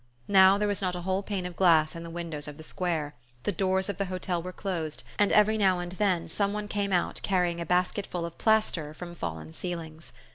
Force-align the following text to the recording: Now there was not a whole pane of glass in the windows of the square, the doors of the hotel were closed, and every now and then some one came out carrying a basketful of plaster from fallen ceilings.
Now 0.27 0.57
there 0.57 0.67
was 0.67 0.81
not 0.81 0.95
a 0.95 1.01
whole 1.01 1.21
pane 1.21 1.45
of 1.45 1.55
glass 1.55 1.95
in 1.95 2.01
the 2.01 2.09
windows 2.09 2.47
of 2.47 2.57
the 2.57 2.63
square, 2.63 3.13
the 3.43 3.51
doors 3.51 3.87
of 3.87 3.99
the 3.99 4.05
hotel 4.05 4.41
were 4.41 4.51
closed, 4.51 5.03
and 5.19 5.31
every 5.31 5.59
now 5.59 5.77
and 5.77 5.91
then 5.91 6.27
some 6.27 6.53
one 6.53 6.67
came 6.67 6.91
out 6.91 7.21
carrying 7.21 7.61
a 7.61 7.67
basketful 7.67 8.25
of 8.25 8.39
plaster 8.39 8.95
from 8.95 9.13
fallen 9.13 9.53
ceilings. 9.53 10.11